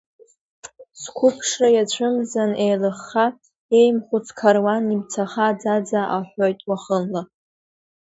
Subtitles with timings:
[1.01, 3.25] Сқәыԥшра иацәымзан еилыхха,
[3.79, 7.21] еимхәыц қаруан имцаха аӡаӡа аҳәоит уахынла.